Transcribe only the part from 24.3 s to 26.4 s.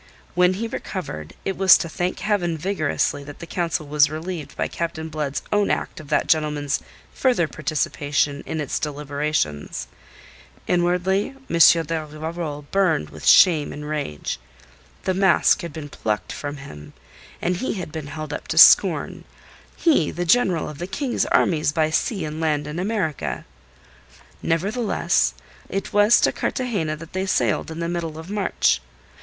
Nevertheless, it was to